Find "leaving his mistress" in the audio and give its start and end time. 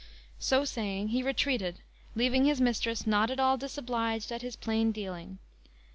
2.15-3.05